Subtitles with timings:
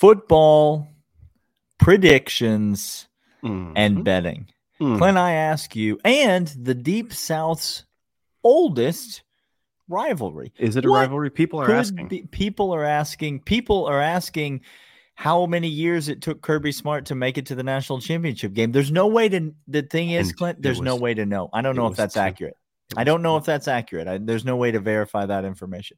[0.00, 0.88] football
[1.78, 3.08] predictions
[3.42, 3.72] Mhm.
[3.76, 4.46] and betting.
[4.80, 4.98] Mhm.
[4.98, 7.84] Clint, I ask you, and the Deep South's
[8.44, 9.22] oldest
[9.88, 10.52] rivalry.
[10.58, 11.30] Is it a What rivalry?
[11.30, 12.08] People are asking.
[12.08, 13.40] be- people are asking.
[13.40, 14.60] People are asking
[15.14, 18.72] how many years it took Kirby Smart to make it to the national championship game.
[18.72, 19.54] There's no way to.
[19.66, 21.48] The thing is, And Clint, there's no way to know.
[21.54, 22.20] I don't know if that's two.
[22.20, 22.56] accurate.
[22.96, 23.38] I don't know two.
[23.40, 24.08] if that's accurate.
[24.08, 25.96] I, there's no way to verify that information.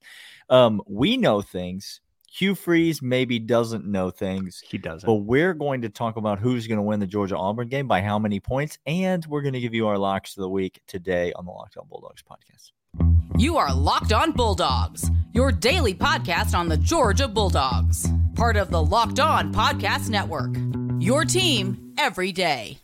[0.48, 2.00] Um, we know things.
[2.30, 4.62] Hugh Freeze maybe doesn't know things.
[4.66, 5.06] he doesn't.
[5.06, 8.00] But we're going to talk about who's going to win the Georgia Auburn game by
[8.02, 11.32] how many points, and we're going to give you our locks of the week today
[11.32, 12.72] on the Locked On Bulldogs podcast.
[13.38, 18.82] You are Locked On Bulldogs, your daily podcast on the Georgia Bulldogs, part of the
[18.82, 20.54] Locked On Podcast Network.
[21.00, 22.78] Your team every day.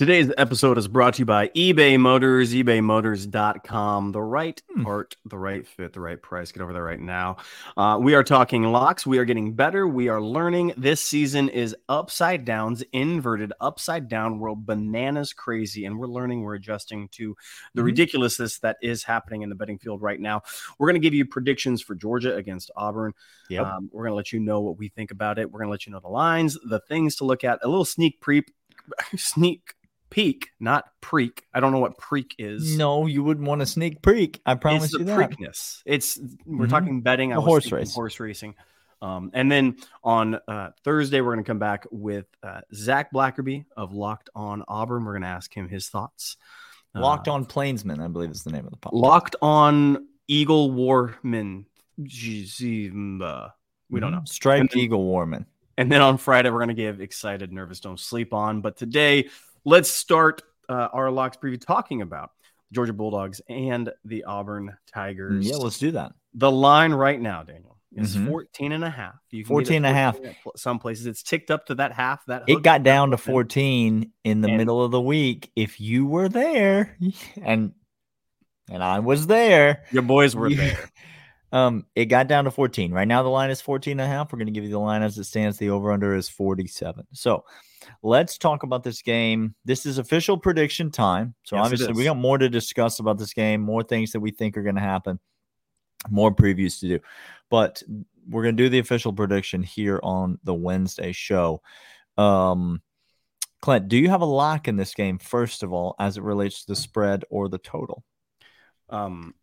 [0.00, 4.12] Today's episode is brought to you by eBay Motors, ebaymotors.com.
[4.12, 4.82] The right Hmm.
[4.82, 6.52] part, the right fit, the right price.
[6.52, 7.36] Get over there right now.
[7.76, 9.06] Uh, we are talking locks.
[9.06, 9.86] We are getting better.
[9.86, 10.72] We are learning.
[10.78, 15.84] This season is upside downs, inverted, upside down world, bananas crazy.
[15.84, 17.36] And we're learning, we're adjusting to
[17.74, 17.84] the Mhm.
[17.84, 20.40] ridiculousness that is happening in the betting field right now.
[20.78, 23.12] We're going to give you predictions for Georgia against Auburn.
[23.50, 23.66] Yep.
[23.66, 25.52] Um, we're going to let you know what we think about it.
[25.52, 27.84] We're going to let you know the lines, the things to look at, a little
[27.84, 28.44] sneak pre
[29.14, 29.74] sneak
[30.10, 31.40] peek, not preek.
[31.54, 32.76] I don't know what preek is.
[32.76, 34.40] no, you wouldn't want to sneak peek.
[34.44, 35.18] I promise it's the you that.
[35.18, 35.82] preakness.
[35.86, 36.70] It's we're Mhm.
[36.70, 37.32] talking betting.
[37.32, 37.94] I The was horse race.
[37.94, 38.54] horse racing.
[39.02, 43.64] Um, and then on uh, Thursday, we're going to come back with uh, Zach Blackerby
[43.76, 45.04] of Locked On Auburn.
[45.04, 46.36] We're going to ask him his thoughts.
[46.94, 48.90] Uh, Locked on Plainsman, I believe is the name of the podcast.
[49.00, 51.64] Locked on Eagle Warman.
[51.96, 53.18] We don't
[54.12, 54.18] know.
[54.20, 54.28] Mhm.
[54.28, 55.46] Striped then- Eagle Warman.
[55.78, 58.60] And then on Friday, we're going to give Excited Nervous Don't Sleep on.
[58.60, 59.30] But today,
[59.64, 62.30] let's start uh, our locks preview talking about
[62.72, 65.46] Georgia Bulldogs and the Auburn Tigers.
[65.46, 66.12] Yeah, let's do that.
[66.34, 68.28] the line right now, Daniel, is Mhm.
[68.28, 69.16] 14 and a half.
[69.32, 70.14] You can 14 and a half.
[70.14, 72.24] 14 at pl- Some places it's ticked up to that half.
[72.26, 75.50] That It got down to 14 in the and- middle of the week.
[75.56, 76.96] If you were there,
[77.42, 77.72] and
[78.70, 80.90] and I was there, Your boys were you- there.
[81.52, 82.92] Um, it got down to 14.
[82.92, 84.32] Right now, the line is 14 and a half.
[84.32, 85.58] We're going to give you the line as it stands.
[85.58, 87.06] The over under is 47.
[87.12, 87.44] So
[88.02, 89.54] let's talk about this game.
[89.64, 91.34] This is official prediction time.
[91.42, 94.30] So Yes, obviously, we got more to discuss about this game, more things that we
[94.30, 95.18] think are going to happen,
[96.08, 97.00] more previews to do.
[97.50, 97.82] But
[98.28, 101.62] we're going to do the official prediction here on the Wednesday show.
[102.16, 102.80] Um,
[103.60, 106.60] Clint, do you have a lock in this game, first of all, as it relates
[106.60, 108.04] to the spread or the total?
[108.88, 109.34] Um,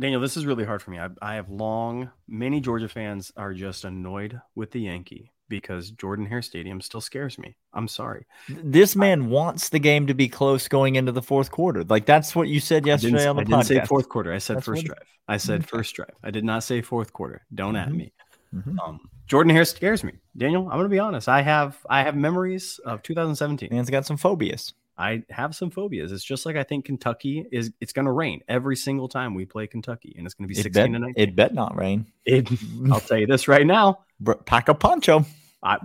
[0.00, 0.98] Daniel, this is really hard for me.
[0.98, 6.26] I, I have long, many Georgia fans are just annoyed with the Yankee because Jordan
[6.26, 7.56] Hare Stadium still scares me.
[7.72, 8.26] I'm sorry.
[8.48, 11.84] This man wants the game to be close going into the fourth quarter.
[11.84, 13.86] Like that's what you said yesterday on the I didn't say podcast.
[13.88, 14.32] fourth quarter.
[14.32, 14.98] I said That's first drive.
[15.28, 15.66] I said Okay.
[15.68, 16.10] first drive.
[16.24, 17.42] I did not say fourth quarter.
[17.54, 17.96] Don't at Mhm.
[17.96, 18.12] me.
[18.54, 18.78] Mhm.
[18.80, 20.12] Um, Jordan Hare scares me.
[20.36, 21.28] Daniel, I'm going to be honest.
[21.28, 23.68] I have I have memories of 2017.
[23.70, 24.74] Man's got some phobias.
[24.96, 26.12] I have some phobias.
[26.12, 27.72] It's just like I think Kentucky is.
[27.80, 30.58] It's going to rain every single time we play Kentucky, and it's going to be
[30.58, 31.14] It 16 bet, to 19.
[31.22, 32.06] it bet not rain.
[32.24, 32.48] It-
[32.92, 34.04] I'll tell you this right now.
[34.46, 35.24] Pack a poncho.
[35.62, 35.78] I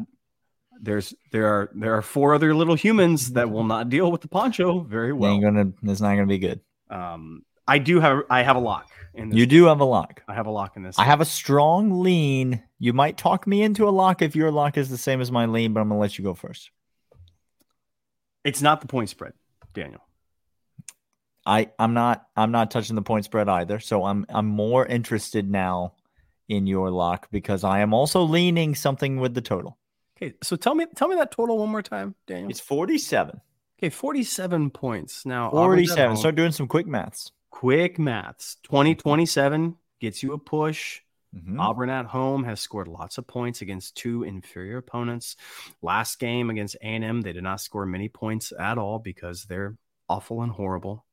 [0.81, 4.28] there's there are there are four other little humans that will not deal with the
[4.30, 5.74] poncho very Well, ain't gonna.
[5.84, 6.62] It's not gonna be good.
[6.90, 9.38] Um, I do have I have a lock in this.
[9.38, 10.24] You do have a lock.
[10.28, 10.97] I have a lock in this.
[10.97, 12.64] I have a strong lean.
[12.78, 15.46] You might talk me into a lock if your lock is the same as my
[15.46, 16.72] lean, but I'm gonna let you go first.
[18.49, 19.33] It's not the point spread,
[19.73, 20.01] Daniel.
[21.45, 23.79] I I'm not I'm not touching the point spread either.
[23.79, 25.93] So I'm I'm more interested now
[26.47, 29.77] in your lock because I am also leaning something with the total.
[30.17, 32.49] Okay, so tell me tell me that total one more time, Daniel.
[32.49, 33.39] It's 47.
[33.79, 35.25] okay, 47 points.
[35.25, 36.17] Now 47.
[36.17, 37.31] Start doing some quick maths.
[37.51, 38.57] quick maths.
[38.63, 41.02] 2027 gets you a push.
[41.35, 41.59] Mhm.
[41.59, 45.35] Auburn at home has scored lots of points against two inferior opponents.
[45.81, 49.78] Last game against A&M, they did not score many points at all because they're
[50.09, 51.05] awful and horrible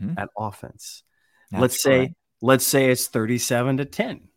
[0.00, 0.16] Mhm.
[0.16, 1.02] at offense.
[1.50, 2.14] That's let's say correct.
[2.40, 4.28] let's say it's 37 to 10.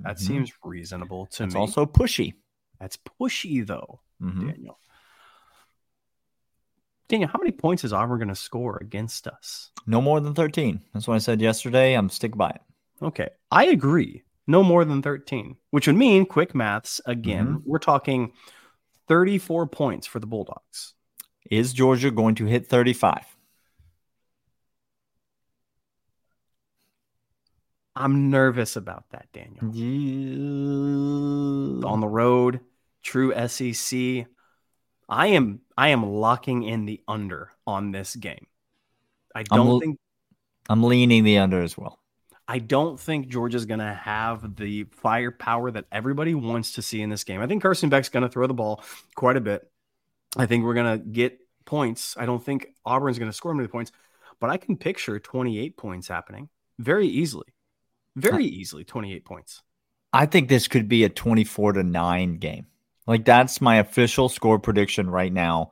[0.00, 0.20] That Mhm.
[0.20, 1.60] seems reasonable to It's me.
[1.60, 2.34] also pushy.
[2.80, 4.48] That's pushy though, Mhm.
[4.50, 4.80] Daniel.
[7.06, 9.70] Daniel, how many points is Auburn going to score against us?
[9.86, 10.82] No more than 13.
[10.92, 11.94] That's what I said yesterday.
[11.94, 12.62] I'm stick by it.
[13.02, 14.22] Okay, I agree.
[14.46, 17.46] No more than 13, which would mean quick maths again.
[17.46, 17.70] Mm-hmm.
[17.70, 18.32] We're talking
[19.08, 20.94] 34 points for the Bulldogs.
[21.50, 23.24] Is Georgia going to hit 35?
[27.96, 29.70] I'm nervous about that, Daniel.
[29.72, 30.36] Yeah.
[31.88, 32.60] On the road,
[33.02, 34.26] true SEC.
[35.08, 38.46] I am I am locking in the under on this game.
[39.34, 39.98] I I'm don't l- think
[40.68, 42.00] I'm leaning the under as well.
[42.46, 47.08] I don't think Georgia's going to have the firepower that everybody wants to see in
[47.08, 47.40] this game.
[47.40, 49.70] I think Carson Beck's going to throw the ball quite a bit.
[50.36, 52.16] I think we're going to get points.
[52.18, 53.92] I don't think Auburn's going to score many points,
[54.40, 56.48] but I can picture 28 points happening
[56.78, 57.46] very easily.
[58.16, 59.62] Very easily 28 points.
[60.12, 62.66] I think this could be a 24 to 9 game.
[63.06, 65.70] Like that's my official score prediction right now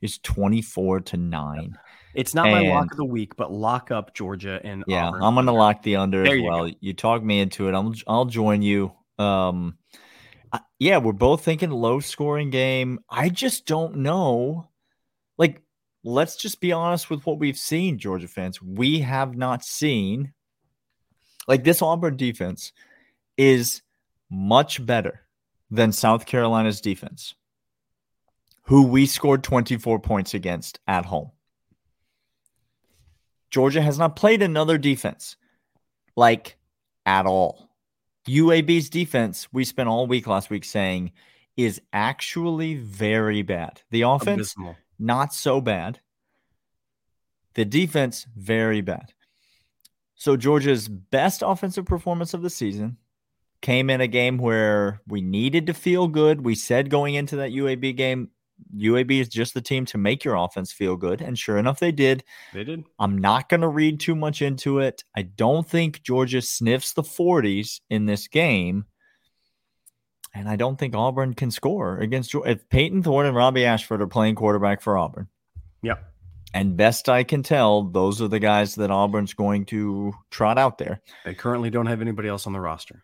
[0.00, 1.78] is 24 to 9.
[2.14, 5.34] It's not my lock of the week, but lock up Georgia and Yeah, Auburn I'm
[5.34, 6.70] going to lock the under There as well.
[6.80, 7.74] You talk me into it.
[7.74, 8.92] I'm I'll join you.
[9.18, 9.78] Um
[10.52, 13.00] I- yeah, we're both thinking low scoring game.
[13.10, 14.68] I just don't know.
[15.36, 15.62] Like
[16.04, 18.62] let's just be honest with what we've seen, Georgia fans.
[18.62, 20.32] We have not seen
[21.46, 22.72] like this Auburn defense
[23.36, 23.82] is
[24.30, 25.22] much better
[25.70, 27.34] than South Carolina's defense,
[28.62, 31.30] who we scored 24 points against at home.
[33.50, 35.36] Georgia has not played another defense
[36.16, 36.56] like
[37.06, 37.70] at all.
[38.28, 41.12] UAB's defense, we spent all week last week saying,
[41.56, 43.82] is actually very bad.
[43.90, 44.76] The offense, Abysmal.
[44.98, 46.00] not so bad.
[47.54, 49.12] The defense, very bad.
[50.14, 52.98] So Georgia's best offensive performance of the season
[53.60, 56.44] came in a game where we needed to feel good.
[56.44, 58.30] We said going into that UAB game,
[58.76, 61.20] UAB is just the team to make your offense feel good.
[61.22, 62.24] And sure enough, they did.
[62.52, 62.84] They did.
[62.98, 65.04] I'm not going to read too much into it.
[65.16, 68.86] I don't think Georgia sniffs the 40s in this game.
[70.34, 72.50] And I don't think Auburn can score against Georgia.
[72.50, 75.28] If Payton Thorne and Robbie Ashford are playing quarterback for Auburn,
[75.82, 76.04] Yep.
[76.52, 80.78] and best I can tell, those are the guys that Auburn's going to trot out
[80.78, 83.02] there, They currently don't have anybody else on the roster.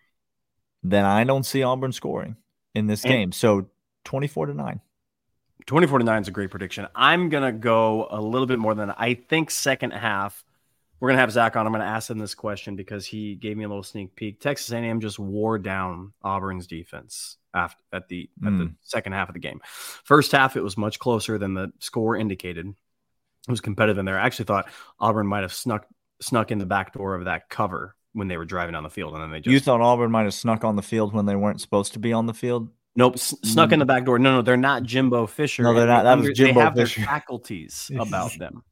[0.83, 2.37] then I don't see Auburn scoring
[2.75, 3.33] in this And- game.
[3.33, 3.71] So
[4.05, 4.81] 24 to 9.
[5.67, 6.87] 24 to 9 is a great prediction.
[6.95, 8.97] I'm going to go a little bit more than that.
[8.99, 10.45] I think second half,
[11.01, 11.67] we're going to have Zach on.
[11.67, 14.41] I'm going to ask him this question because he gave me a little sneak peek.
[14.41, 18.75] Texas A&M just wore down Auburn's defense after, at the at the Mm.
[18.83, 19.61] second half of the game.
[19.65, 22.67] First half, it was much closer than the score indicated.
[22.67, 24.19] It was competitive in there.
[24.19, 24.69] I actually thought
[24.99, 25.87] Auburn might have snuck
[26.21, 29.13] snuck in the back door of that cover when they were driving down the field,
[29.15, 31.37] and then they just you thought Auburn might have snuck on the field when they
[31.37, 32.69] weren't supposed to be on the field?
[32.97, 34.19] Nope, s- snuck in the back door.
[34.19, 35.63] No, no, they're not Jimbo Fisher.
[35.65, 36.05] No, they're not.
[36.05, 37.01] That was Jimbo They have Fisher.
[37.01, 38.63] their faculties about them.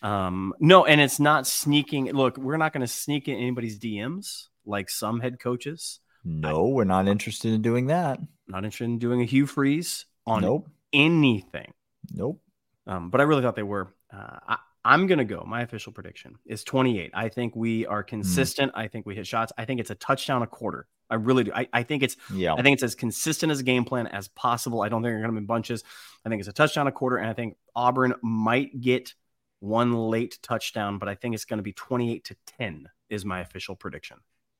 [0.00, 2.12] Um, no, and it's not sneaking.
[2.12, 5.98] Look, we're not going to sneak in anybody's DMs like some head coaches.
[6.24, 8.20] No, we're not interested in doing that.
[8.46, 10.68] Not interested in doing a Hugh Freeze on Nope.
[10.92, 11.72] anything.
[12.12, 12.40] Nope.
[12.86, 13.92] Um, but I really thought they were.
[14.12, 15.44] Uh, I, I'm going to go.
[15.46, 17.10] My official prediction is 28.
[17.14, 18.72] I think we are consistent.
[18.74, 19.52] I think we hit shots.
[19.58, 20.86] I think it's a touchdown a quarter.
[21.10, 21.52] I really do.
[21.54, 22.54] I, I think it's Yeah.
[22.54, 24.82] I think it's as consistent as a game plan as possible.
[24.82, 25.84] I don't think they're going to be bunches.
[26.24, 29.14] I think it's a touchdown a quarter, and I think Auburn might get
[29.60, 33.40] one late touchdown, but I think it's going to be 28 to 10 is my
[33.40, 34.18] official prediction.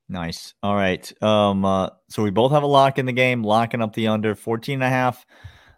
[0.09, 0.55] Nice.
[0.63, 1.23] All right.
[1.23, 4.35] Um, uh, so we both have a lock in the game, locking up the under
[4.35, 5.27] 14 and a half.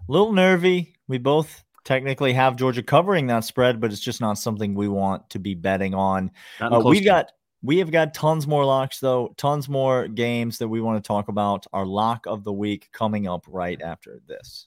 [0.08, 0.94] A little nervy.
[1.08, 5.31] We both technically have Georgia covering that spread, but it's just not something we want
[5.31, 6.31] to be betting on.
[6.61, 7.32] Uh, we got
[7.62, 11.29] we have got tons more locks though, tons more games that we want to talk
[11.29, 11.67] about.
[11.73, 14.67] Our lock of the week coming up right after this.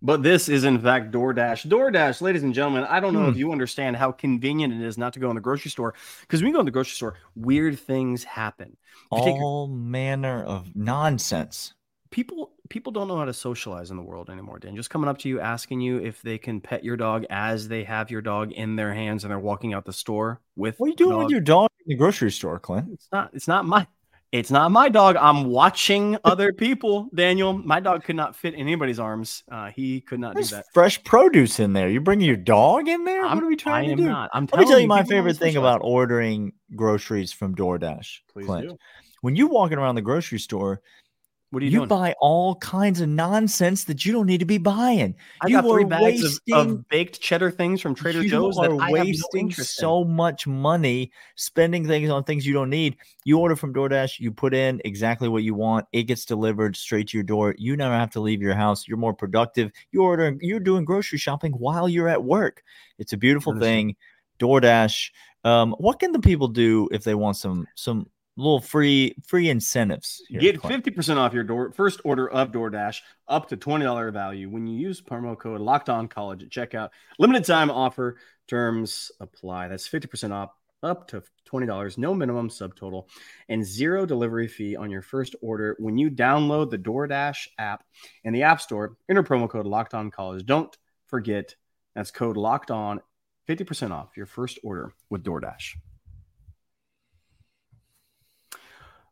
[0.00, 1.66] But this is in fact DoorDash.
[1.66, 3.30] DoorDash, ladies and gentlemen, I don't know Hmm.
[3.30, 6.40] if you understand how convenient it is not to go in the grocery store because
[6.40, 8.76] when you go in the grocery store, weird things happen.
[9.12, 11.74] You take All manner of nonsense.
[12.10, 15.18] people people don't know how to socialize in the world anymore dan just coming up
[15.18, 18.52] to you asking you if they can pet your dog as they have your dog
[18.52, 21.18] in their hands and they're walking out the store with What are you the doing
[21.18, 22.88] with your dog in the grocery store, Clint?
[22.92, 23.86] it's not it's not my
[24.30, 28.60] it's not my dog i'm watching other people daniel my dog could not fit in
[28.60, 31.88] anybody's arms uh, he could not There's do that fresh produce in there.
[31.88, 33.24] You bringing your dog in there?
[33.24, 34.04] I'm- what are we trying I to am do?
[34.04, 38.18] not i'm Let me tell telling you my favorite thing about ordering groceries from DoorDash,
[38.30, 38.68] Please Clint.
[38.68, 38.76] do.
[39.22, 40.82] When you're walking around the grocery store,
[41.50, 44.44] what are you, you, doing buy all kinds of nonsense that you don't need to
[44.46, 45.14] be buying.
[45.40, 48.58] i you got three bags of, wasting- of baked cheddar things from trader you joe's
[48.58, 49.52] are that i no wasting in.
[49.52, 52.96] so much money spending things on things you don't need.
[53.24, 57.08] You order from DoorDash, you put in exactly what you want, it gets delivered straight
[57.08, 57.54] to your door.
[57.58, 58.86] You never have to leave your house.
[58.88, 59.70] You're more productive.
[59.92, 62.62] You're ordering, you're doing grocery shopping while you're at work.
[62.98, 63.66] It's a beautiful That is true.
[63.68, 63.96] thing.
[64.38, 65.10] DoorDash.
[65.44, 70.22] Um, what can the people do if they want some some little free free incentives?
[70.40, 74.78] Get 50% off your door first order of DoorDash up to $20 value when you
[74.78, 76.90] use promo code locked on college at checkout.
[77.18, 78.16] Limited time offer
[78.48, 79.68] Terms apply.
[79.68, 80.50] That's 50% off
[80.82, 83.06] up to $20, no minimum subtotal,
[83.48, 87.84] and zero delivery fee on your first order when you download the DoorDash app
[88.24, 88.96] in the App Store.
[89.08, 90.46] Enter promo code Locked On College.
[90.46, 90.74] Don't
[91.06, 91.54] forget
[91.94, 93.00] that's code Locked On,
[93.48, 95.74] 50% off your first order with DoorDash.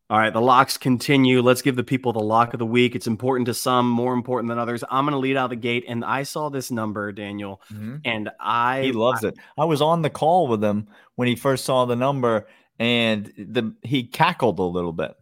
[0.08, 1.42] All right, the locks continue.
[1.42, 2.94] Let's give the people the lock of the week.
[2.94, 4.84] It's important to some, more important than others.
[4.88, 8.02] I'm going to lead out the gate, and I saw this number, Daniel, Mhm.
[8.04, 9.34] and I He loves it.
[9.58, 10.86] I was on the call with him
[11.16, 12.46] when he first saw the number,
[12.78, 15.14] and the he cackled a little bit.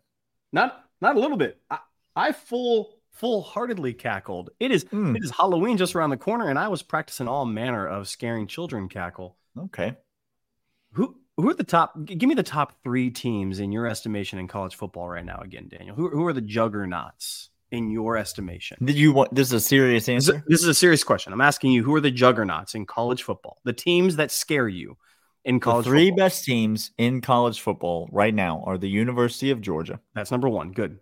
[0.53, 1.61] not not a little bit.
[1.71, 1.79] I,
[2.15, 4.51] I full full heartedly cackled.
[4.61, 5.17] It is Mm.
[5.17, 8.47] it is Halloween just around the corner, and I was practicing all manner of scaring
[8.47, 9.37] children cackle.
[9.59, 9.97] Okay.
[10.93, 11.95] Who who are the top?
[12.05, 15.41] Give me the top three teams in your estimation in college football right now.
[15.41, 18.77] Again, Daniel, who who are the juggernauts in your estimation?
[18.85, 20.45] Did you want this is a serious answer?
[20.47, 21.33] this is a serious question.
[21.33, 23.59] I'm asking you, who are the juggernauts in college football?
[23.65, 24.97] The teams that scare you
[25.45, 26.25] in The college three football.
[26.27, 30.73] best teams in college football right now are the University of Georgia, That's number one.
[30.73, 31.01] Good.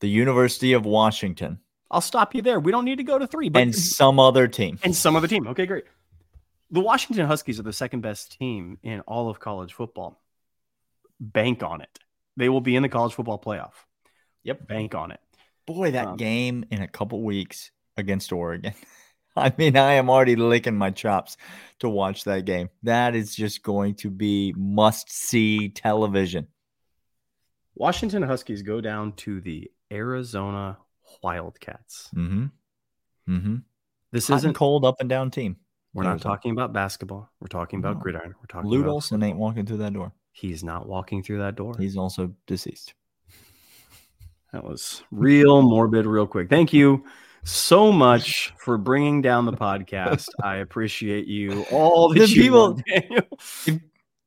[0.00, 1.58] the University of Washington,
[1.90, 2.58] I'll stop you there.
[2.60, 4.78] We don't need to go to three, but and some other team.
[4.82, 5.46] and some other team.
[5.48, 5.84] Okay, great.
[6.72, 10.22] The Washington Huskies are the second best team in all of college football.
[11.20, 11.98] Bank on it.
[12.36, 13.72] They will be in the college football playoff.
[14.44, 14.66] Yep.
[14.68, 15.20] Bank on it.
[15.66, 18.72] Boy, that Um, game in a couple weeks against Oregon.
[19.36, 21.36] I mean, I am already licking my chops
[21.80, 22.70] to watch that game.
[22.82, 26.48] That is just going to be must see television.
[27.74, 30.78] Washington Huskies go down to the Arizona
[31.22, 32.08] Wildcats.
[32.14, 32.46] Mm-hmm.
[33.28, 33.56] Mm-hmm.
[34.10, 35.56] This Hot isn't cold, up and down team.
[35.94, 37.30] We're not talking about basketball.
[37.40, 38.00] We're talking about No.
[38.02, 38.34] gridiron.
[38.40, 40.12] We're talking Lute about Olson ain't walking through that door.
[40.32, 41.74] He's not walking through that door.
[41.78, 42.94] He's also deceased.
[44.52, 46.48] That was real morbid, real quick.
[46.50, 47.04] Thank you
[47.44, 50.28] so much for bringing down the podcast.
[50.42, 53.80] I appreciate you all The people- Daniel.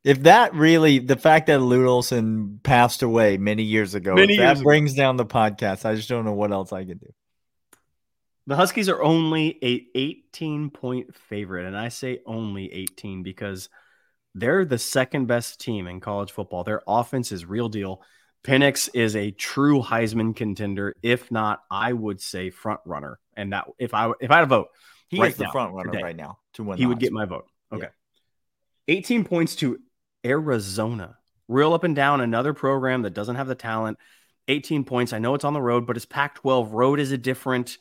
[0.04, 4.40] If that really, the fact that Lute Olson passed away many years ago, Many if
[4.40, 4.64] years that ago.
[4.64, 7.08] brings down the podcast, I just don't know what else I can do.
[8.48, 13.70] The Huskies are only a 18 point favorite, and I say only 18 because
[14.36, 16.64] they're the second best team in college football.
[16.64, 18.02] Their offense is real deal.
[18.44, 23.20] Penix is a true Heisman contender, if not, I would say front runner.
[23.36, 24.68] And that if I if I had a vote,
[25.08, 26.04] He Right is the now, front runner today.
[26.04, 26.78] right now to win.
[26.78, 27.48] he would get my vote.
[27.72, 27.78] Yeah.
[27.78, 27.88] Okay.
[28.90, 29.80] 18 points to
[30.24, 31.18] Arizona.
[31.48, 33.98] Real up and down, another program that doesn't have the talent.
[34.48, 35.14] 18 points.
[35.14, 36.72] I know it's on the road, but it's Pac 12.
[36.72, 37.80] Road is a different.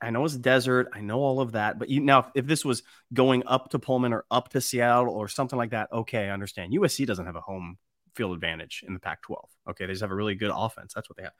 [0.00, 0.88] I, know it's desert.
[0.92, 1.78] I know all of that.
[1.78, 5.14] But you now, if, if this was going up to Pullman or up to Seattle
[5.14, 6.72] or something like that, okay, I understand.
[6.72, 7.78] USC doesn't have a home
[8.14, 9.48] field advantage in the Pac 12.
[9.70, 9.86] Okay.
[9.86, 10.92] They just have a really good offense.
[10.94, 11.32] That's what they have.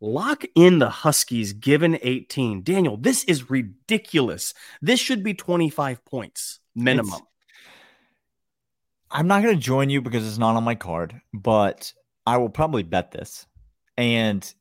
[0.00, 2.62] Lock in the Huskies given 18.
[2.62, 4.54] Daniel, this is ridiculous.
[4.80, 7.08] This should be 25 points minimum.
[7.08, 7.26] It's-
[9.12, 11.92] I'm not going to join you because it's not on my card, but
[12.26, 13.46] I will probably bet this.
[13.96, 14.52] And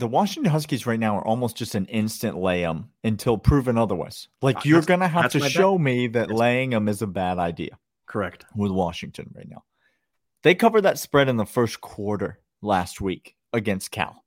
[0.00, 4.28] the Washington Huskies right now are almost just an instant lay them until proven otherwise.
[4.42, 5.52] Like Uh, you're that's- going to have to my bet.
[5.52, 6.38] show me that Yes.
[6.38, 8.44] laying them is a bad idea Correct.
[8.56, 9.64] with Washington right now.
[10.42, 14.24] They covered that spread in the first quarter last week against Cal.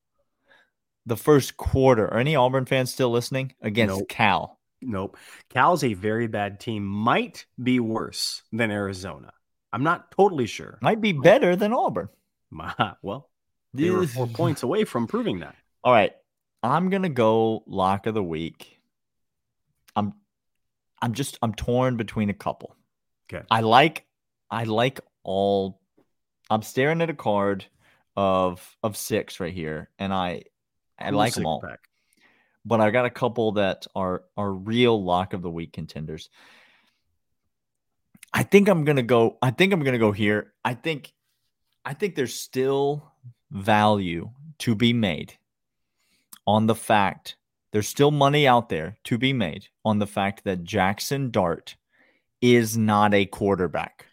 [1.06, 2.06] The first quarter.
[2.08, 3.54] Are any Auburn fans still listening?
[3.62, 4.08] Against Nope.
[4.10, 4.60] Cal.
[4.82, 5.18] Nope.
[5.50, 6.86] Cal's a very bad team.
[6.86, 9.34] Might be worse than Arizona.
[9.74, 10.78] I'm not totally sure.
[10.82, 12.10] Might be better than Auburn.
[13.02, 13.30] Well,
[13.74, 15.56] they were four points away from proving that.
[15.84, 16.14] All right.
[16.62, 18.80] I'm gonna go lock of the week.
[19.96, 20.14] I'm
[21.02, 22.76] I'm just I'm torn between a couple.
[23.32, 23.46] Okay.
[23.52, 24.06] I like
[24.50, 25.82] I like all
[26.50, 27.66] I'm staring at a card
[28.16, 30.44] of of six right here, and I
[30.98, 31.60] I like them all.
[31.60, 31.80] six-pack.
[32.66, 36.30] But I got a couple that are are real lock of the week contenders.
[38.34, 39.38] I think I'm gonna go.
[39.42, 40.54] I think I'm gonna go here.
[40.64, 41.12] I think
[41.84, 43.12] I think there's still
[43.52, 45.34] value to be made
[46.46, 47.36] on the fact
[47.74, 51.76] there's still money out there to be made on the fact that Jackson Dart
[52.40, 54.06] is not a quarterback.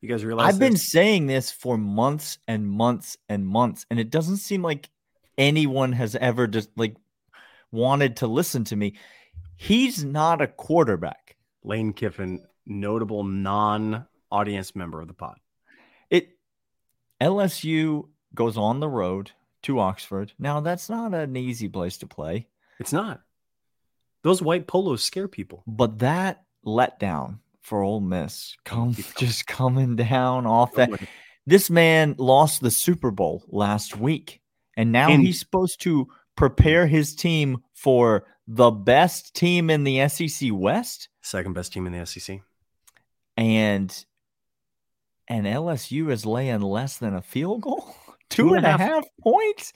[0.00, 4.10] You guys realize I've been saying this for months and months and months, and it
[4.10, 4.90] doesn't seem like
[5.38, 6.96] anyone has ever just like
[7.70, 8.94] wanted to listen to me.
[9.56, 11.36] He's not a quarterback.
[11.62, 15.38] Lane Kiffin, notable non-audience member of the pod.
[16.10, 16.30] It
[17.20, 19.30] LSU goes on the road
[19.66, 20.32] to Oxford.
[20.38, 22.48] Now that's not an easy place to play,
[22.80, 23.20] It's not.
[24.22, 25.62] Those white polos scare people.
[25.66, 30.90] but that letdown for Ole Miss come just coming down off that.
[31.46, 34.40] This man lost the Super Bowl last week,
[34.76, 40.08] and now And- he's supposed to prepare his team for the best team in the
[40.08, 41.08] SEC West.
[41.22, 42.40] Second best team in the SEC.
[43.36, 44.04] and
[45.28, 47.94] and LSU is laying less than a field goal,
[48.30, 49.72] two and a half points.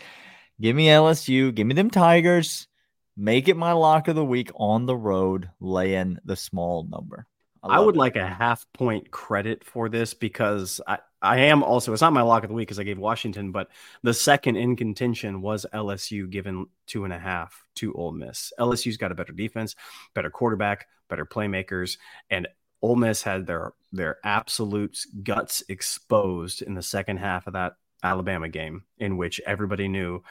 [0.61, 1.55] Give me LSU.
[1.55, 2.69] Give me them Tigers.
[3.17, 7.27] Make it my lock of the week on the road, laying the small number.
[7.63, 7.99] I, I would it.
[7.99, 12.23] like a half point credit for this because I, I am also, it's not my
[12.23, 13.69] lock of the week because I gave Washington, but
[14.03, 18.53] the second in contention was LSU given two and a half to Ole Miss.
[18.59, 19.77] LSU's got a better defense,
[20.15, 21.99] better quarterback, better playmakers,
[22.31, 22.49] and
[22.83, 28.49] Ole Miss had their their absolute guts exposed in the second half of that Alabama
[28.49, 30.23] game, in which everybody knew,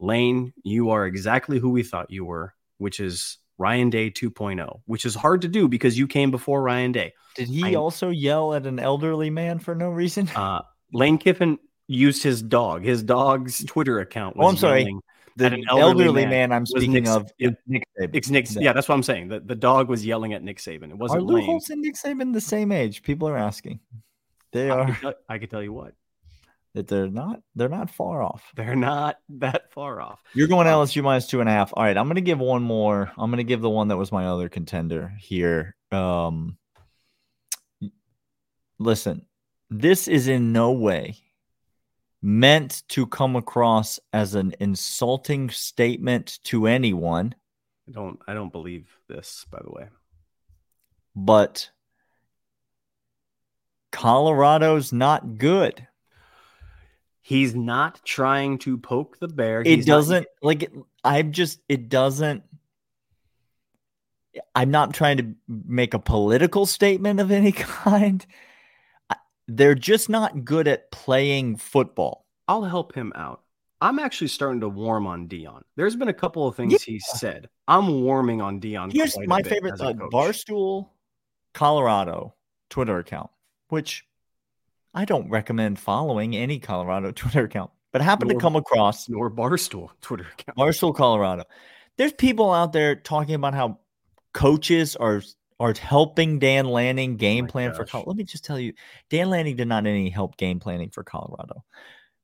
[0.00, 5.04] Lane, you are exactly who we thought you were, which is Ryan Day 2.0, which
[5.04, 7.12] is hard to do because you came before Ryan Day.
[7.36, 10.28] Did he I, also yell at an elderly man for no reason?
[10.34, 10.62] Uh,
[10.92, 12.82] Lane Kiffin used his dog.
[12.82, 14.36] His dog's Twitter account.
[14.38, 14.90] oh, I'm sorry.
[15.36, 18.30] The elderly, elderly man, man, I'm speaking Nick, of yeah, Nick Saban.
[18.30, 19.28] Nick, yeah, that's what I'm saying.
[19.28, 20.90] The, the dog was yelling at Nick Saban.
[20.90, 23.02] It wasn't Are Lou Holtz and Nick Saban the same age?
[23.02, 23.80] People are asking.
[24.52, 24.82] They are.
[24.82, 25.94] I can, tell, I can tell you what
[26.74, 28.52] that they're not they're not far off.
[28.56, 30.22] They're not that far off.
[30.34, 31.72] You're going um, LSU minus two and a half.
[31.74, 33.10] All right, I'm gonna give one more.
[33.18, 35.76] I'm gonna give the one that was my other contender here.
[35.90, 36.56] Um
[38.78, 39.26] listen,
[39.68, 41.16] this is in no way
[42.22, 47.34] meant to come across as an insulting statement to anyone.
[47.88, 49.88] I don't I don't believe this, by the way.
[51.16, 51.70] But
[53.90, 55.86] Colorado's not good.
[57.30, 59.62] He's not trying to poke the bear.
[59.62, 60.26] He's it doesn't not...
[60.42, 60.72] like
[61.04, 62.42] I'm just it doesn't
[64.52, 68.26] I'm not trying to make a political statement of any kind.
[69.46, 72.26] They're just not good at playing football.
[72.48, 73.42] I'll help him out.
[73.80, 75.62] I'm actually starting to warm on Deion.
[75.76, 76.78] There's been a couple of things yeah.
[76.84, 77.48] he said.
[77.68, 78.92] I'm warming on Deion.
[78.92, 80.88] Here's my favorite uh, Barstool
[81.54, 82.34] Colorado
[82.70, 83.30] Twitter account,
[83.68, 84.04] which
[84.94, 89.30] I don't recommend following any Colorado Twitter account, but happen nor, to come across nor
[89.30, 90.58] Barstool Twitter account.
[90.58, 91.44] Barstool, Colorado.
[91.96, 93.78] There's people out there talking about how
[94.32, 95.22] coaches are
[95.58, 97.76] are helping Dan Lanning oh game oh plan gosh.
[97.76, 98.10] for Colorado.
[98.10, 98.72] Let me just tell you,
[99.10, 101.62] Dan Lanning did not any help game planning for Colorado.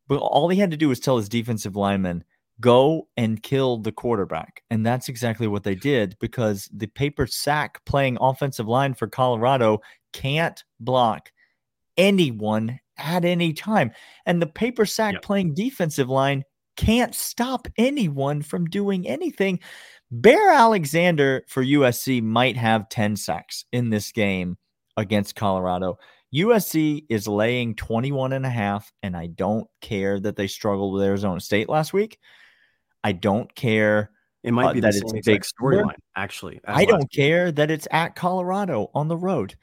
[0.08, 2.24] But all he had to do was tell his defensive lineman,
[2.60, 4.62] go and kill the quarterback.
[4.70, 9.80] And that's exactly what they did because the paper sack playing offensive line for Colorado
[10.12, 11.30] can't block
[11.96, 13.92] anyone at any time.
[14.24, 15.22] And the paper sack yep.
[15.22, 16.44] playing defensive line
[16.76, 19.60] can't stop anyone from doing anything.
[20.10, 24.56] Bear Alexander for USC might have 10 sacks in this game
[24.96, 25.98] against Colorado.
[26.34, 31.02] USC is laying 21 and a half, and I don't care that they struggled with
[31.02, 32.18] Arizona State last week.
[33.02, 34.10] I don't care.
[34.42, 36.60] It might uh, be that it's a big storyline, actually.
[36.64, 37.12] I don't week.
[37.12, 39.56] care that it's at Colorado on the road.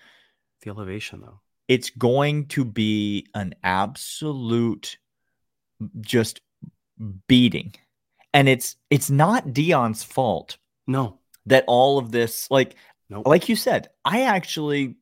[0.61, 4.97] The elevation, though it's going to be an absolute
[6.01, 6.41] just
[7.27, 7.73] beating.
[8.33, 10.57] And it's it's not Deion's fault.
[10.87, 11.19] No.
[11.45, 12.75] That all of this like
[13.09, 13.27] nope.
[13.27, 14.95] like you said, I actually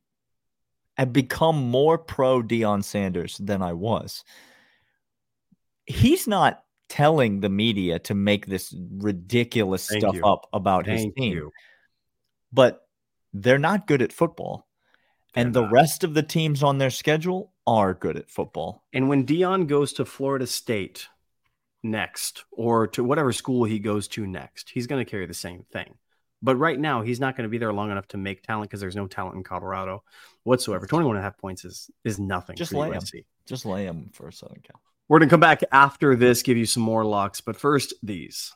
[0.97, 4.23] have become more pro Deion Sanders than I was.
[5.85, 10.25] He's not telling the media to make this ridiculous Thank stuff you.
[10.25, 11.33] up about Thank his team.
[11.33, 11.51] You.
[12.51, 12.85] But
[13.33, 14.67] they're not good at football
[15.33, 18.83] and the rest of the teams on their schedule are good at football.
[18.93, 21.07] And when Deion goes to Florida State
[21.83, 25.63] next, or to whatever school he goes to next, he's going to carry the same
[25.71, 25.95] thing.
[26.41, 28.81] But right now, he's not going to be there long enough to make talent because
[28.81, 30.03] there's no talent in Colorado
[30.43, 30.87] whatsoever.
[30.87, 32.55] 21 and a half points is is nothing.
[32.55, 33.13] Just lay USC.
[33.13, 33.23] him.
[33.45, 34.81] Just lay him for Southern Cal.
[35.07, 37.41] We're going to come back after this, give you some more locks.
[37.41, 38.53] But first, these.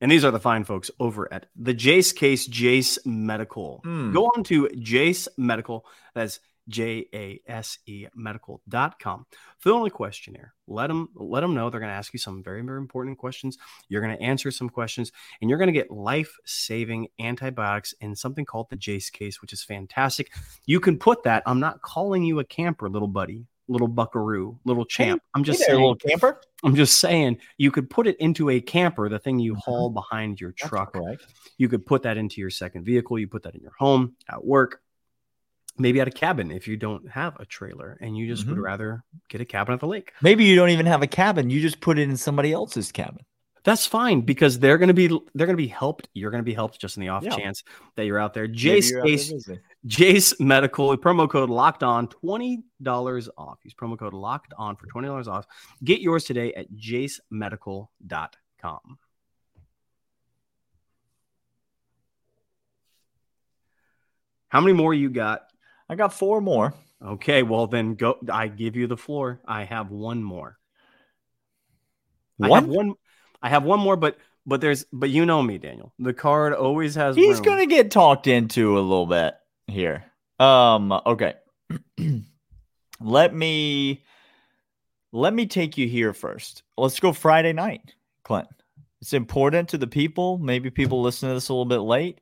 [0.00, 3.82] And these are the fine folks over at the Jase Case Jase Medical.
[3.84, 4.12] Mm.
[4.14, 5.84] Go on to Jase Medical.
[6.14, 9.26] That's J A S E medical.com.
[9.58, 10.54] Fill in a questionnaire.
[10.66, 13.58] Let them let them know they're going to ask you some very very important questions.
[13.88, 18.44] You're going to answer some questions and you're going to get life-saving antibiotics in something
[18.44, 20.30] called the Jase case, which is fantastic.
[20.64, 21.42] You can put that.
[21.44, 25.22] I'm not calling you a camper, little buddy little buckaroo, little champ.
[25.34, 26.40] I'm just saying, little camper.
[26.64, 29.60] I'm just saying you could put it into a camper, the thing you mm-hmm.
[29.60, 30.96] haul behind your truck.
[30.96, 31.18] Right.
[31.56, 33.18] You could put that into your second vehicle.
[33.18, 34.82] You put that in your home, at work,
[35.78, 38.52] maybe at a cabin if you don't have a trailer and you just mm-hmm.
[38.52, 40.12] would rather get a cabin at the lake.
[40.20, 41.48] Maybe you don't even have a cabin.
[41.48, 43.24] You just put it in somebody else's cabin.
[43.62, 46.08] That's fine because they're going to be they're going to be helped.
[46.14, 47.36] You're going to be helped just in the off yeah.
[47.36, 47.62] chance
[47.96, 48.46] that you're out there.
[48.46, 48.90] Jase,
[49.86, 53.58] Jase Medical promo code locked on twenty dollars off.
[53.64, 55.46] Use promo code locked on for twenty dollars off.
[55.82, 57.88] Get yours today at jasemedical.com.
[64.48, 65.42] How many more you got?
[65.88, 66.74] I got four more.
[67.02, 68.18] Okay, well then go.
[68.30, 69.40] I give you the floor.
[69.46, 70.58] I have one more.
[72.42, 72.88] I have One?
[72.88, 72.94] one.
[73.42, 75.94] I have one more, but but there's but you know me, Daniel.
[75.98, 77.16] The card always has.
[77.16, 77.44] He's room.
[77.44, 79.34] gonna get talked into a little bit
[79.70, 80.04] here.
[80.38, 81.34] Um, okay.
[83.00, 84.04] let me
[85.12, 86.62] let me take you here first.
[86.76, 88.48] Let's go Friday night, Clint.
[89.00, 90.38] It's important to the people.
[90.38, 92.20] Maybe people listen to this a little bit late.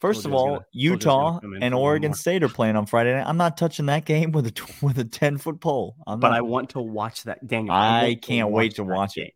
[0.00, 2.12] First of all, gonna- Utah and Oregon.
[2.14, 3.26] State are playing on Friday night.
[3.26, 4.52] I'm not touching that game with a
[4.84, 5.96] with a 10 foot pole.
[6.06, 7.74] I'm But not- I want to watch that, Daniel.
[7.74, 9.26] I want can't wait to watch game.
[9.26, 9.32] it.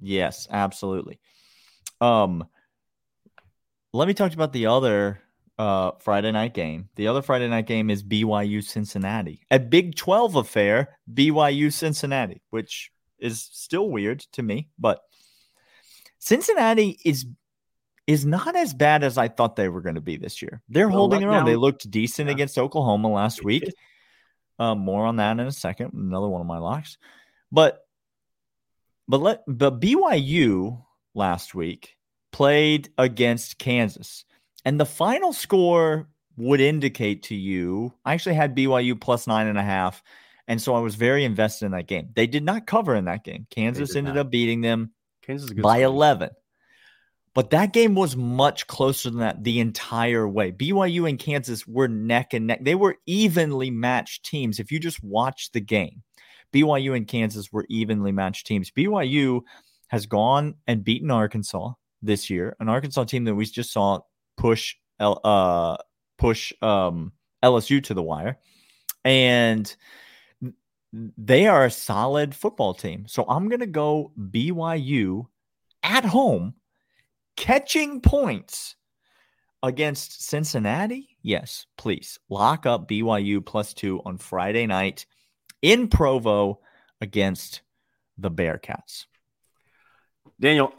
[0.00, 1.18] Yes, absolutely.
[2.00, 2.44] Um,
[3.92, 5.20] let me talk about the other
[5.58, 6.88] uh Friday night game.
[6.96, 12.90] The other Friday night game is BYU Cincinnati, a Big 12 affair, BYU Cincinnati, which
[13.18, 15.00] is still weird to me, but
[16.18, 17.26] Cincinnati is
[18.06, 20.60] is not as bad as I thought they were going to be this year.
[20.68, 21.46] They're The holding their own.
[21.46, 22.34] They looked decent Yeah.
[22.34, 23.64] against Oklahoma last week.
[24.58, 25.92] Um, more on that in a second.
[25.94, 26.98] Another one of my locks,
[27.50, 27.80] but
[29.08, 30.82] but let but BYU
[31.14, 31.96] last week
[32.30, 34.24] played against Kansas,
[34.64, 37.92] and the final score would indicate to you.
[38.04, 40.02] I actually had BYU plus nine and a half,
[40.48, 42.10] and so I was very invested in that game.
[42.14, 43.46] They did not cover in that game.
[43.50, 44.26] Kansas ended not.
[44.26, 45.82] up beating them Kansas by side.
[45.82, 46.30] 11.
[47.34, 50.52] But that game was much closer than that the entire way.
[50.52, 52.60] BYU and Kansas were neck and neck.
[52.62, 54.60] They were evenly matched teams.
[54.60, 56.02] If you just watch the game,
[56.52, 58.70] BYU and Kansas were evenly matched teams.
[58.70, 59.42] BYU
[59.88, 61.72] has gone and beaten Arkansas
[62.02, 63.98] this year, an Arkansas team that we just saw
[64.36, 65.76] push L, uh
[66.18, 68.38] push um LSU to the wire.
[69.04, 69.74] And
[70.92, 73.06] they are a solid football team.
[73.08, 75.26] So I'm to go BYU
[75.82, 76.54] at home
[77.36, 78.76] catching points
[79.62, 81.16] against Cincinnati.
[81.22, 85.06] Yes, please lock up BYU plus two on Friday night
[85.62, 86.60] in Provo
[87.00, 87.62] against
[88.18, 89.06] the Bearcats.
[90.40, 90.72] Daniel,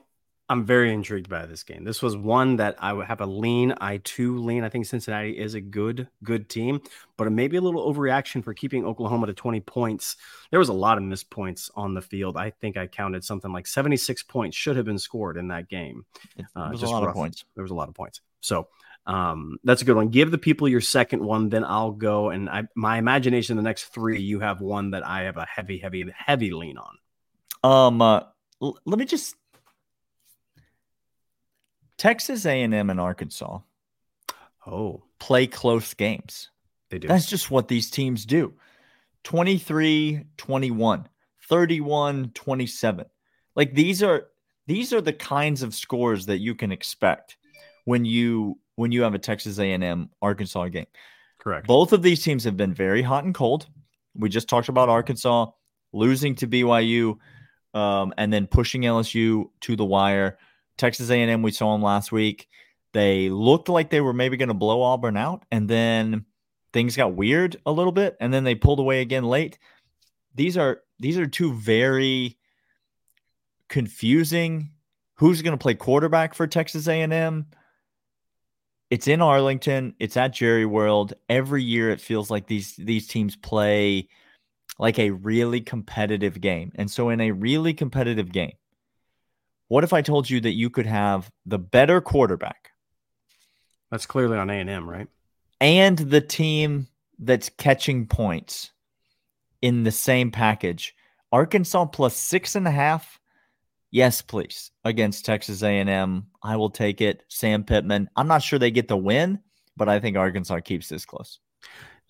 [0.47, 1.83] I'm very intrigued by this game.
[1.83, 3.73] This was one that I would have a lean.
[3.81, 4.63] I too lean.
[4.63, 6.81] I think Cincinnati is a good, good team,
[7.17, 10.17] but it may be a little overreaction for keeping Oklahoma to 20 points.
[10.51, 12.37] There was a lot of missed points on the field.
[12.37, 16.05] I think I counted something like 76 points should have been scored in that game.
[16.55, 17.09] Uh, was a lot rough.
[17.09, 17.43] of points.
[17.55, 18.21] There was a lot of points.
[18.41, 18.67] So
[19.07, 20.09] um, that's a good one.
[20.09, 22.29] Give the people your second one, then I'll go.
[22.29, 25.79] And I, my imagination, the next three, you have one that I have a heavy,
[25.79, 26.97] heavy, heavy lean on.
[27.63, 28.21] Um, uh,
[28.61, 29.35] l- let me just
[31.97, 33.59] Texas A&M and Arkansas
[34.67, 36.49] Oh, play close games.
[36.89, 37.07] they do.
[37.07, 38.53] That's just what these teams do.
[39.23, 41.07] 23 21,
[41.49, 43.05] 31 27.
[43.55, 44.27] Like these are
[44.67, 47.37] these are the kinds of scores that you can expect
[47.85, 50.87] when you when you have a Texas A&M Arkansas game.
[51.39, 51.67] correct.
[51.67, 53.67] Both of these teams have been very hot and cold.
[54.15, 55.47] We just talked about Arkansas
[55.93, 57.17] losing to BYU
[57.73, 60.37] um, and then pushing LSU to the wire.
[60.77, 62.47] Texas A&M, we saw them last week.
[62.93, 66.25] They looked like they were maybe going to blow Auburn out, and then
[66.73, 69.59] things got weird a little bit, and then they pulled away again late.
[70.33, 72.37] These are these are two very
[73.69, 74.71] confusing.
[75.15, 77.45] Who's going to play quarterback for Texas A&M?
[78.89, 79.95] It's in Arlington.
[79.99, 81.13] It's at Jerry World.
[81.29, 84.07] Every year, it feels like these these teams play
[84.77, 86.71] like a really competitive game.
[86.75, 88.53] And so, in a really competitive game,
[89.67, 92.71] what if I told you that you could have the better quarterback
[93.91, 95.07] That's clearly on A and M, right?
[95.61, 96.87] and the team
[97.19, 98.71] that's catching points
[99.61, 100.95] in the same package?
[101.31, 103.19] Arkansas plus six and a half.
[103.91, 104.71] Yes, please.
[104.83, 107.23] Against Texas A&M, I will take it.
[107.29, 108.09] Sam Pittman.
[108.15, 109.39] I'm not sure they get the win,
[109.77, 111.39] but I think Arkansas keeps this close.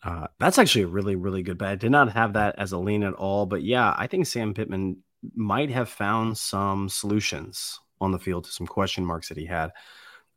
[0.03, 1.69] Uh, that's actually a really, really good bet.
[1.69, 4.53] I did not have that as a lean at all, but yeah, I think Sam
[4.55, 4.97] Pittman
[5.33, 9.71] might have found some solutions on the field to some question marks that he had.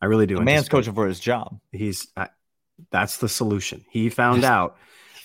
[0.00, 0.36] I really do.
[0.36, 1.60] The man's coaching for his job.
[1.72, 2.26] He's uh,
[2.90, 3.84] that's the solution.
[3.90, 4.76] He found out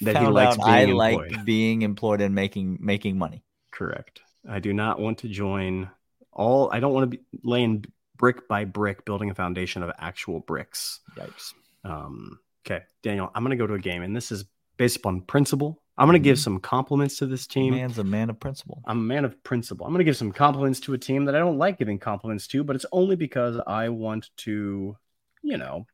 [0.02, 1.32] that he likes being I employed.
[1.32, 3.44] like being employed and making making money.
[3.72, 4.22] Correct.
[4.50, 5.90] I do not want to join
[6.32, 6.70] all.
[6.72, 7.86] I don't want to be laying
[8.18, 11.00] brick by brick, building a foundation of actual bricks.
[11.16, 11.54] Yikes.
[11.84, 14.46] Um, okay, Daniel, I'm going to go to a game, and this is
[14.78, 15.83] based upon principle.
[15.98, 16.44] I'm going to give Mhm.
[16.44, 17.76] some compliments to this team.
[17.76, 18.82] Man's a man of principle.
[18.86, 19.86] I'm a man of principle.
[19.86, 22.48] I'm going to give some compliments to a team that I don't like giving compliments
[22.48, 24.98] to, but it's only because I want to,
[25.44, 25.86] you know,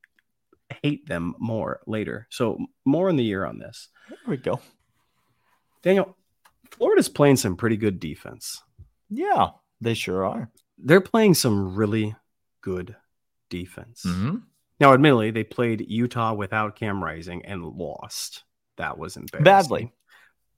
[0.84, 2.28] hate them more later.
[2.30, 3.90] So more in the year on this.
[4.08, 4.62] There we go.
[5.82, 6.16] Daniel,
[6.72, 8.62] Florida's playing some pretty good defense.
[9.10, 9.50] Yeah,
[9.82, 10.50] they sure are.
[10.78, 12.16] They're playing some really
[12.62, 12.96] good
[13.50, 14.04] defense.
[14.06, 14.38] Mm-hmm.
[14.80, 18.44] Now, admittedly, they played Utah without Cam Rising and lost.
[18.80, 19.44] That was embarrassing.
[19.44, 19.94] Badly.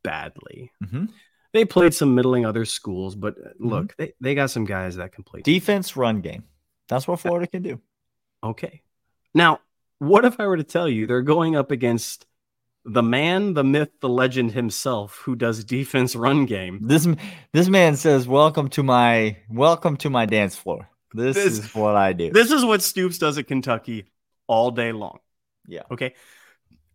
[0.04, 0.72] Badly.
[0.84, 1.10] Mhm.
[1.54, 5.12] They played some middling other schools, but uh, look, they, they got some guys that
[5.12, 5.42] can play.
[5.42, 6.46] Defense, run game.
[6.88, 7.82] That's what Florida can do.
[8.44, 8.82] Okay.
[9.34, 9.60] Now,
[10.00, 12.26] what if I were to tell you they're going up against
[12.86, 16.80] the man, the myth, the legend himself who does defense run game?
[16.82, 17.08] This
[17.54, 20.90] this man says, "Welcome to my welcome to my dance floor.
[21.14, 24.06] This, This- is what I do." This is what Stoops does at Kentucky
[24.48, 25.20] all day long.
[25.68, 25.84] yeah.
[25.92, 26.14] Okay.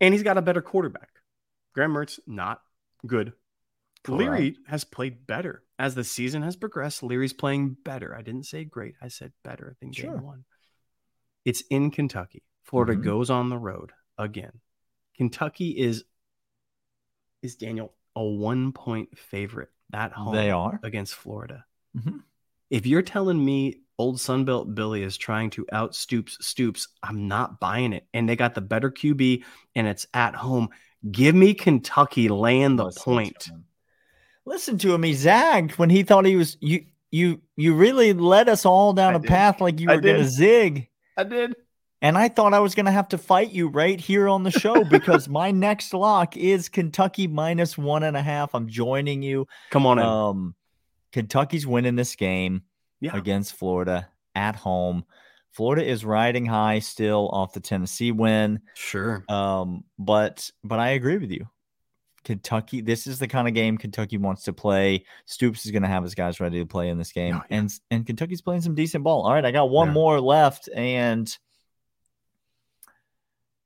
[0.00, 1.08] And he's got a better quarterback.
[1.76, 2.62] Graham Mertz, not
[3.06, 3.34] good.
[4.02, 4.18] Correct.
[4.18, 5.62] Leary has played better.
[5.78, 8.16] As the season has progressed, Leary's playing better.
[8.16, 8.94] I didn't say great.
[9.02, 10.14] I said better than Sure.
[10.14, 10.44] game one.
[11.44, 12.42] It's in Kentucky.
[12.64, 13.02] Florida Mhm.
[13.02, 14.60] goes on the road again.
[15.14, 16.04] Kentucky is
[17.42, 20.80] is Daniel a one point favorite at home They are.
[20.82, 21.64] against Florida.
[21.94, 22.22] Mhm.
[22.70, 27.60] If you're telling me old Sunbelt Billy is trying to out Stoops Stoops, I'm not
[27.60, 28.08] buying it.
[28.14, 29.44] And they got the better QB
[29.76, 30.70] and it's at home.
[31.10, 33.42] Give me Kentucky laying the Listen point.
[33.44, 33.64] him.
[34.44, 35.02] Listen to him.
[35.02, 36.86] He zagged when he thought he was you.
[37.12, 39.28] You you really led us all down I a did.
[39.28, 40.88] path like you I were going to zig.
[41.16, 41.54] I did.
[42.02, 44.50] And I thought I was going to have to fight you right here on the
[44.50, 48.54] show because my next lock is Kentucky minus one and a half.
[48.54, 49.46] I'm joining you.
[49.70, 50.04] Come on in.
[50.04, 50.54] Um,
[51.12, 52.62] Kentucky's winning this game
[53.00, 53.16] yeah.
[53.16, 55.04] against Florida at home.
[55.56, 58.60] Florida is riding high still off the Tennessee win.
[58.74, 59.24] Sure.
[59.28, 61.48] Um, but but I agree with you.
[62.24, 65.04] Kentucky, this is the kind of game Kentucky wants to play.
[65.24, 67.58] Stoops is going to have his guys ready to play in this game, Oh, yeah.
[67.58, 69.22] and and Kentucky's playing some decent ball.
[69.24, 69.94] All right, I got one Yeah.
[69.94, 71.34] more left, and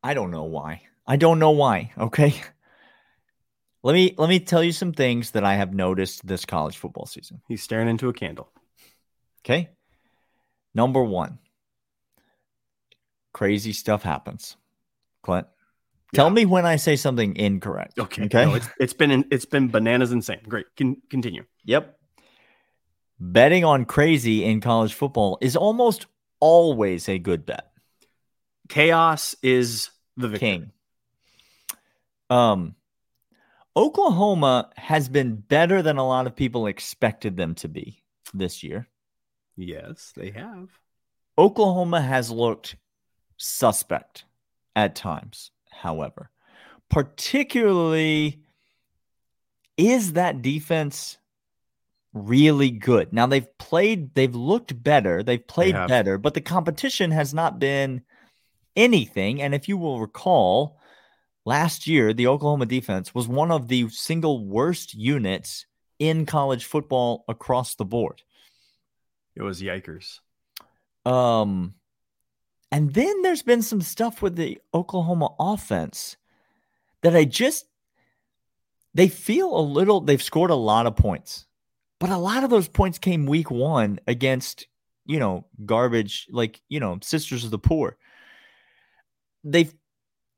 [0.03, 0.83] I don't know why.
[1.07, 1.93] I don't know why.
[1.99, 2.35] Okay,
[3.83, 7.07] let me let me tell you some things that I have noticed this college football
[7.07, 7.41] season.
[7.49, 8.51] He's staring into a candle.
[9.45, 9.71] Okay,
[10.75, 11.39] number one,
[13.33, 14.57] crazy stuff happens.
[15.23, 15.47] Clint,
[16.15, 16.33] tell Yeah.
[16.33, 17.99] me when I say something incorrect.
[17.99, 18.25] Okay.
[18.25, 18.45] Okay.
[18.47, 20.41] No, it's, it's been it's been bananas insane.
[20.49, 20.67] Great.
[20.77, 21.45] Can continue.
[21.65, 21.97] Yep.
[23.19, 26.07] Betting on crazy in college football is almost
[26.41, 27.71] always a good bet.
[28.69, 30.47] Chaos is the victor.
[30.47, 30.73] King.
[32.31, 32.75] Um
[33.77, 38.03] Oklahoma has been better than a lot of people expected them to be
[38.35, 38.89] this year.
[39.57, 40.69] Yes, they have.
[41.39, 42.77] Oklahoma has looked
[43.41, 44.25] suspect
[44.77, 46.31] at times, however.
[46.89, 48.43] Particularly,
[49.77, 51.19] is that defense
[52.13, 53.13] really good?
[53.13, 55.89] Now, they've played, they've looked better, they've played have.
[55.89, 58.03] better, but the competition has not been
[58.77, 59.41] anything.
[59.41, 60.79] And if you will recall,
[61.47, 65.67] last year, the Oklahoma defense was one of the single worst units
[65.99, 68.23] in college football across the board.
[69.37, 70.19] It was yikers.
[71.07, 71.75] Um,
[72.73, 76.17] and then there's been some stuff with the Oklahoma offense
[77.03, 77.67] that I just
[78.95, 81.47] they feel a little they've scored a lot of points.
[81.99, 84.67] But a lot of those points came week 1 against,
[85.05, 87.97] you know, garbage like, you know, Sisters of the Poor.
[89.45, 89.73] They've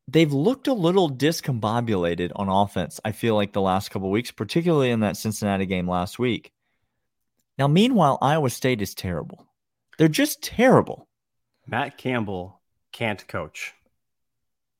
[0.08, 3.00] they've looked a little discombobulated on offense.
[3.04, 6.52] I feel like the last couple weeks, particularly in that Cincinnati game last week.
[7.58, 9.46] Now, meanwhile, Iowa State is terrible.
[9.98, 11.08] They're just terrible.
[11.66, 12.60] Matt Campbell
[12.92, 13.72] can't coach.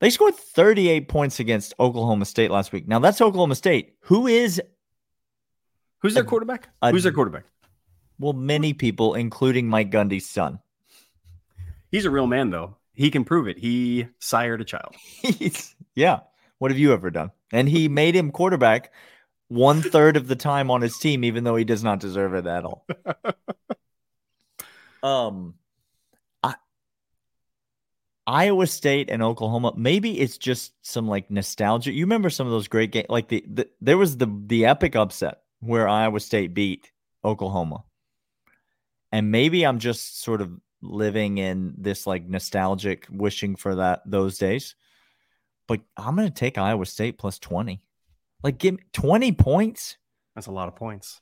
[0.00, 2.88] They scored 38 points against Oklahoma State last week.
[2.88, 4.60] Now, that's Oklahoma State, who is,
[6.00, 6.68] Who's their A- quarterback?
[6.82, 7.44] a- Who's their quarterback?
[8.18, 10.58] well, many people, including Mike Gundy's son.
[11.90, 12.76] He's a real man, though.
[12.94, 13.58] He can prove it.
[13.58, 14.94] He sired a child.
[15.22, 16.20] He's, yeah.
[16.58, 17.30] What have you ever done?
[17.52, 18.92] And he made him quarterback
[19.48, 22.46] one third of the time on his team, even though he does not deserve it
[22.46, 22.86] at all.
[25.02, 25.54] um,
[28.26, 29.72] Iowa State and Oklahoma.
[29.76, 31.92] Maybe it's just some like nostalgia.
[31.92, 33.06] You remember some of those great games?
[33.08, 36.92] Like the, the there was the the epic upset where Iowa State beat
[37.24, 37.84] Oklahoma,
[39.10, 44.38] and maybe I'm just sort of living in this like nostalgic wishing for that those
[44.38, 44.76] days.
[45.66, 47.82] But I'm gonna take Iowa State plus twenty.
[48.42, 49.96] Like give me 20 points.
[50.34, 51.20] That's a lot of points.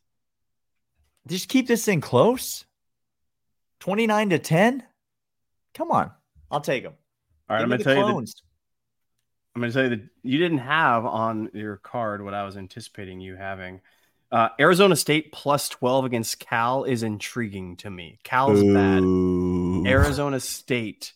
[1.27, 2.65] Just keep this thing close.
[3.81, 4.83] 29 to 10.
[5.75, 6.11] Come on.
[6.51, 6.95] I'll take them.
[7.49, 8.27] All right, I'm Give me going to the tell you.
[8.27, 8.35] That.
[9.55, 12.57] I'm going to tell you that you didn't have on your card what I was
[12.57, 13.81] anticipating you having.
[14.31, 18.21] Uh, Arizona State plus 12 against Cal is intriguing to me.
[18.23, 19.03] Cal's bad.
[19.91, 21.15] Arizona State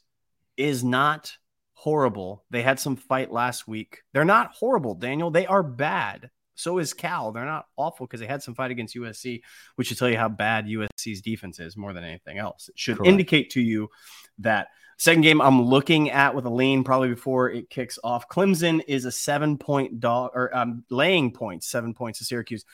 [0.57, 1.37] is not
[1.75, 2.45] horrible.
[2.51, 4.03] They had some fight last week.
[4.13, 5.31] They're not horrible, Daniel.
[5.31, 6.31] They are bad.
[6.57, 7.31] So is Cal.
[7.31, 9.43] They're not awful because they had some fight against USC,
[9.77, 12.69] which should tell you how bad USC's defense is more than anything else.
[12.69, 13.09] It should Correct.
[13.09, 13.91] indicate to you
[14.39, 18.29] that second game I'm looking at with a lean probably before it kicks off.
[18.29, 22.65] Clemson is a seven point dog or um, laying points, seven points to Syracuse.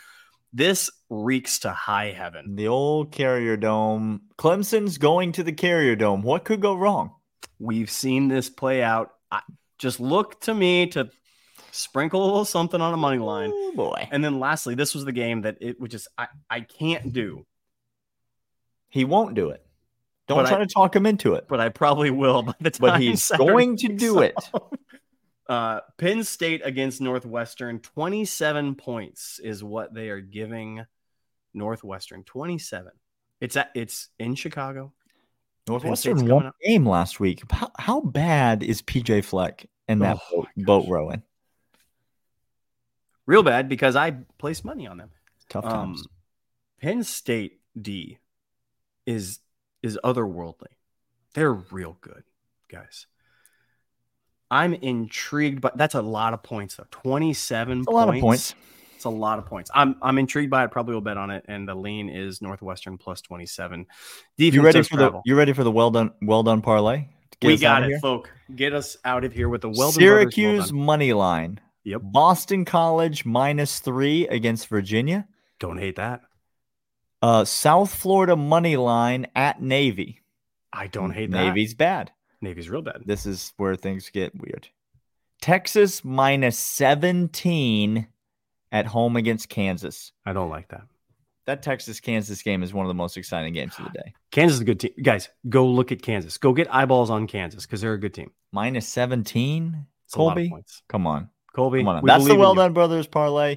[0.53, 2.57] This reeks to high heaven.
[2.57, 4.23] The old Carrier Dome.
[4.37, 6.23] Clemson's going to the Carrier Dome.
[6.23, 7.15] What could go wrong?
[7.61, 9.13] We've seen this play out.
[9.31, 9.43] I,
[9.79, 11.11] just look to me to
[11.71, 13.51] sprinkle a little something on a money line.
[13.53, 14.09] Oh boy.
[14.11, 17.47] And then lastly, this was the game that it would just I, I can't do,
[18.89, 19.65] He won't do it.
[20.31, 21.47] Don't But try I- to talk him into it.
[21.49, 22.81] but I probably will by the time.
[22.93, 24.35] But he's Saturday going to do it.
[25.49, 30.87] Uh, Penn State against Northwestern, 27 points is what they are giving
[31.53, 32.23] Northwestern.
[32.23, 32.93] 27.
[33.41, 34.93] It's at it's in Chicago.
[35.67, 37.43] Northwestern won game last week.
[37.51, 41.25] How, how bad is PJ Fleck in that Oh, boat, boat rowing?
[43.27, 45.11] Real bad because I placed money on them.
[45.49, 46.05] Tough Um, times.
[46.81, 48.19] Penn State D
[49.05, 49.41] is
[49.83, 50.69] is otherworldly.
[51.35, 52.25] They're real good,
[52.69, 53.07] guys.
[54.51, 56.87] I'm intrigued, but that's a lot of points though.
[56.91, 58.55] 27 It's a lot of points.
[58.97, 59.71] It's a lot of points.
[59.75, 60.71] I'm I'm intrigued by it.
[60.71, 61.45] Probably will bet on it.
[61.49, 63.87] And the lean is Northwestern plus 27.
[64.37, 67.07] Defense You ready for the you ready for the well done well done parlay?
[67.43, 68.01] We got it, here?
[68.01, 68.31] folk.
[68.55, 70.01] Get us out of here with the well done.
[70.01, 71.61] Syracuse money line.
[71.85, 72.01] Yep.
[72.05, 75.27] Boston College minus three against Virginia.
[75.59, 76.21] Don't hate that.
[77.23, 80.21] Uh, South Florida money line at Navy.
[80.73, 81.45] I don't hate that.
[81.45, 82.13] Navy's bad.
[82.41, 83.03] Navy's real bad.
[83.05, 84.69] This is where things get weird.
[85.43, 88.07] Texas minus 17
[88.73, 90.13] at home against Kansas.
[90.25, 90.83] I don't like that.
[91.47, 94.15] That Texas Kansas game is one of the most exciting games of the day.
[94.31, 94.93] Kansas is a good team.
[95.03, 96.39] Guys, go look at Kansas.
[96.39, 98.31] Go get eyeballs on Kansas because they're a good team.
[98.53, 100.51] Minus 17, It's a lot of Colby.
[100.51, 100.83] points.
[100.89, 101.31] Come on.
[101.55, 102.03] Colby, Come on.
[102.03, 102.55] we That's the Well.
[102.55, 103.57] Done Brothers parlay.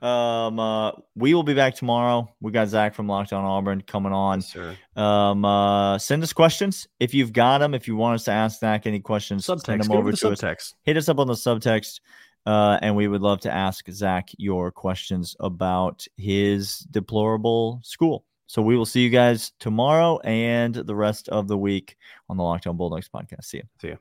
[0.00, 2.32] Um, uh, we will be back tomorrow.
[2.40, 4.42] We got Zach from Locked On Auburn coming on.
[4.54, 4.76] Yes.
[4.96, 7.74] Um, uh, send us questions if you've got them.
[7.74, 10.16] If you want us to ask Zach any questions, send them Go over over the
[10.18, 10.40] to us.
[10.40, 10.74] subtext.
[10.84, 12.00] Hit us up on the subtext,
[12.46, 18.24] uh, and we would love to ask Zach your questions about his deplorable school.
[18.46, 21.96] So we will see you guys tomorrow and the rest of the week
[22.30, 23.44] on the Locked On Bulldogs podcast.
[23.44, 23.64] See you.
[23.80, 23.96] See ya.